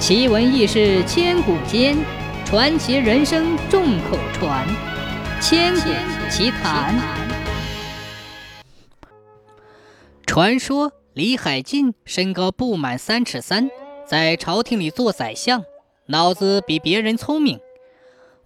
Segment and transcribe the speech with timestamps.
[0.00, 1.94] 奇闻异事千古间，
[2.46, 4.66] 传奇人生众口传。
[5.42, 5.90] 千古
[6.30, 6.98] 奇谈。
[10.26, 13.70] 传说李海进身高不满三尺三，
[14.06, 15.62] 在朝廷里做宰相，
[16.06, 17.60] 脑子比别人聪明。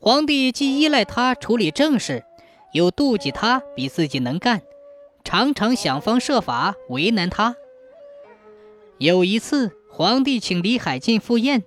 [0.00, 2.24] 皇帝既依赖他处理政事，
[2.72, 4.60] 又妒忌他比自己能干，
[5.22, 7.54] 常常想方设法为难他。
[8.98, 11.62] 有一次，皇帝请李海进赴宴，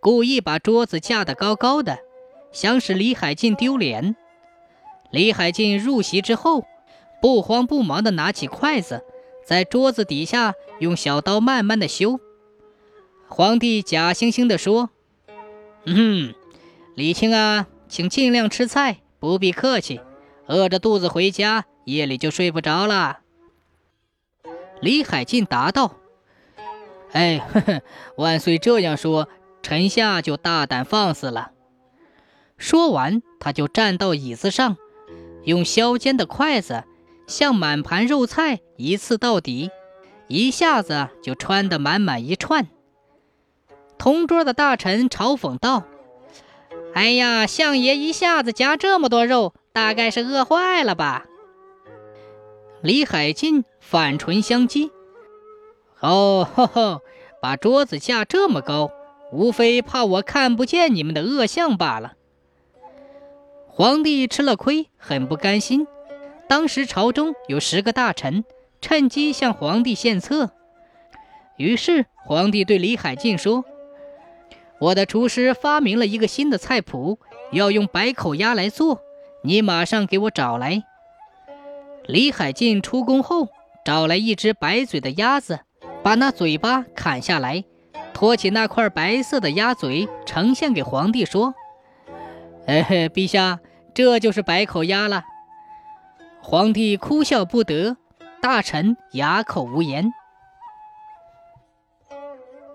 [0.00, 2.00] 故意把桌子架得高高的，
[2.52, 4.16] 想使李海进丢脸。
[5.10, 6.66] 李海进入席之后，
[7.22, 9.02] 不慌不忙地拿起筷子，
[9.46, 12.20] 在桌子底下用小刀慢慢地修。
[13.28, 14.90] 皇帝假惺惺地说
[15.86, 16.34] ：“嗯，
[16.94, 20.02] 李清啊，请尽量吃菜，不必客气。
[20.48, 23.20] 饿着肚子回家，夜里就睡不着了。”
[24.82, 25.96] 李海进答道。
[27.12, 27.82] 哎，呵呵，
[28.16, 29.28] 万岁这样说，
[29.62, 31.52] 臣下就大胆放肆了。
[32.56, 34.76] 说完，他就站到椅子上，
[35.44, 36.84] 用削尖的筷子
[37.26, 39.70] 向满盘肉菜一次到底，
[40.28, 42.68] 一下子就穿得满满一串。
[43.98, 45.84] 同桌的大臣嘲讽道
[46.94, 51.26] ：“哎呀，相爷一下子夹这么多肉，大概是饿坏了吧？”
[52.82, 54.90] 李海进反唇相讥。
[56.00, 57.02] 哦，吼吼，
[57.40, 58.90] 把桌子架这么高，
[59.32, 62.14] 无非怕我看不见你们的恶相罢了。
[63.68, 65.86] 皇帝吃了亏，很不甘心。
[66.48, 68.44] 当时朝中有十个大臣，
[68.80, 70.50] 趁机向皇帝献策。
[71.56, 73.64] 于是皇帝对李海进说
[74.80, 77.18] ：“我的厨师发明了一个新的菜谱，
[77.52, 79.00] 要用百口鸭来做，
[79.44, 80.82] 你马上给我找来。”
[82.04, 83.48] 李海进出宫后，
[83.84, 85.60] 找来一只白嘴的鸭子。
[86.02, 87.64] 把那嘴巴砍下来，
[88.12, 91.54] 托起那块白色的鸭嘴，呈现给皇帝说
[92.66, 93.60] ：“哎嘿，陛下，
[93.94, 95.24] 这就是白口鸭了。”
[96.42, 97.96] 皇帝哭笑不得，
[98.40, 100.12] 大臣哑口无言。